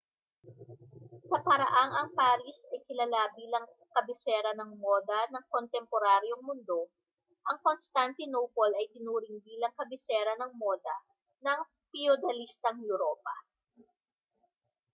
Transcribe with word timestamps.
sa 1.29 1.37
paraang 1.47 1.91
ang 1.95 2.09
paris 2.19 2.59
ay 2.73 2.79
kilala 2.89 3.21
bilang 3.39 3.65
kabisera 3.95 4.49
ng 4.57 4.71
moda 4.83 5.21
ng 5.29 5.45
kontemporaryong 5.53 6.41
mundo 6.49 6.81
ang 7.49 7.57
constantinople 7.67 8.71
ay 8.81 8.85
itinuring 8.89 9.37
bilang 9.49 9.73
kabisera 9.79 10.33
ng 10.41 10.51
moda 10.61 10.95
ng 11.45 11.59
piyudalistang 11.93 12.77
europa 12.91 13.35